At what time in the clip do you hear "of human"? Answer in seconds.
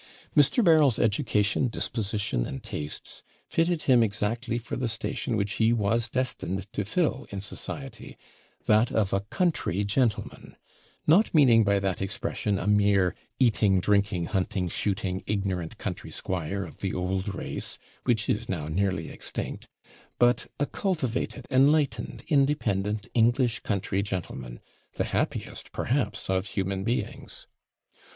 26.27-26.83